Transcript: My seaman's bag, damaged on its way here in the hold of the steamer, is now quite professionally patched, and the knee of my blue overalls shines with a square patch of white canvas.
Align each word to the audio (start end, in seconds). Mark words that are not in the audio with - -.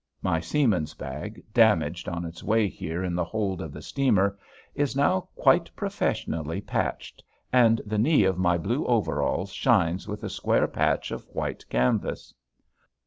My 0.23 0.39
seaman's 0.39 0.95
bag, 0.95 1.43
damaged 1.53 2.09
on 2.09 2.25
its 2.25 2.41
way 2.43 2.67
here 2.67 3.03
in 3.03 3.13
the 3.13 3.23
hold 3.23 3.61
of 3.61 3.71
the 3.71 3.83
steamer, 3.83 4.35
is 4.73 4.95
now 4.95 5.29
quite 5.35 5.69
professionally 5.75 6.59
patched, 6.59 7.23
and 7.53 7.79
the 7.85 7.99
knee 7.99 8.23
of 8.23 8.39
my 8.39 8.57
blue 8.57 8.83
overalls 8.87 9.53
shines 9.53 10.07
with 10.07 10.23
a 10.23 10.29
square 10.31 10.67
patch 10.67 11.11
of 11.11 11.25
white 11.27 11.69
canvas. 11.69 12.33